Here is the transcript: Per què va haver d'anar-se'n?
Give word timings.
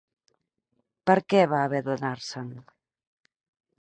Per 1.11 1.17
què 1.33 1.43
va 1.53 1.59
haver 1.67 1.83
d'anar-se'n? 1.91 2.51